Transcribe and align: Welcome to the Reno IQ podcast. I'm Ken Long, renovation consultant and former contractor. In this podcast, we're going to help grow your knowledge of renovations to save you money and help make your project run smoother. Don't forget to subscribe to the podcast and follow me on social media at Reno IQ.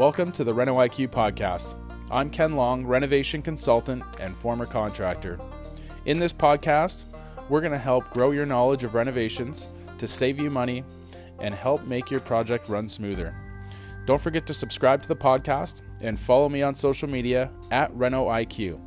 Welcome 0.00 0.32
to 0.32 0.44
the 0.44 0.54
Reno 0.54 0.76
IQ 0.76 1.08
podcast. 1.08 1.74
I'm 2.10 2.30
Ken 2.30 2.56
Long, 2.56 2.86
renovation 2.86 3.42
consultant 3.42 4.02
and 4.18 4.34
former 4.34 4.64
contractor. 4.64 5.38
In 6.06 6.18
this 6.18 6.32
podcast, 6.32 7.04
we're 7.50 7.60
going 7.60 7.74
to 7.74 7.78
help 7.78 8.08
grow 8.08 8.30
your 8.30 8.46
knowledge 8.46 8.82
of 8.82 8.94
renovations 8.94 9.68
to 9.98 10.06
save 10.06 10.38
you 10.38 10.48
money 10.48 10.84
and 11.38 11.54
help 11.54 11.84
make 11.84 12.10
your 12.10 12.20
project 12.20 12.70
run 12.70 12.88
smoother. 12.88 13.36
Don't 14.06 14.18
forget 14.22 14.46
to 14.46 14.54
subscribe 14.54 15.02
to 15.02 15.08
the 15.08 15.14
podcast 15.14 15.82
and 16.00 16.18
follow 16.18 16.48
me 16.48 16.62
on 16.62 16.74
social 16.74 17.06
media 17.06 17.50
at 17.70 17.94
Reno 17.94 18.28
IQ. 18.28 18.80